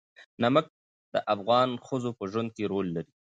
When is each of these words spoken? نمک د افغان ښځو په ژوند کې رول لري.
نمک 0.41 0.65
د 1.13 1.15
افغان 1.33 1.69
ښځو 1.87 2.09
په 2.17 2.23
ژوند 2.31 2.49
کې 2.55 2.69
رول 2.71 2.87
لري. 2.95 3.11